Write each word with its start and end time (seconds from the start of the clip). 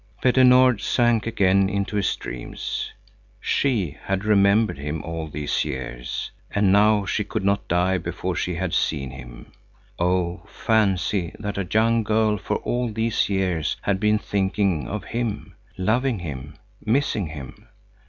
Petter 0.19 0.43
Nord 0.43 0.81
sank 0.81 1.27
again 1.27 1.69
into 1.69 1.95
his 1.95 2.15
dreams. 2.15 2.91
She 3.39 3.95
had 4.05 4.25
remembered 4.25 4.79
him 4.79 5.03
all 5.03 5.27
these 5.27 5.63
years, 5.63 6.31
and 6.49 6.71
now 6.71 7.05
she 7.05 7.23
could 7.23 7.45
not 7.45 7.67
die 7.67 7.99
before 7.99 8.35
she 8.35 8.55
had 8.55 8.73
seen 8.73 9.11
him. 9.11 9.51
Oh, 9.99 10.41
fancy 10.47 11.35
that 11.37 11.59
a 11.59 11.67
young 11.71 12.01
girl 12.01 12.37
for 12.39 12.55
all 12.55 12.91
these 12.91 13.29
years 13.29 13.77
had 13.83 13.99
been 13.99 14.17
thinking 14.17 14.87
of 14.87 15.03
him, 15.03 15.53
loving 15.77 16.17
him, 16.17 16.55
missing 16.83 17.27
him! 17.27 17.67